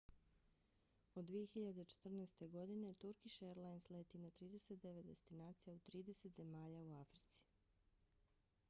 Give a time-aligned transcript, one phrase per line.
[1.19, 2.47] od 2014.
[2.55, 7.43] godine turkish airlines leti na 39 destinacija u 30 zemalja u africi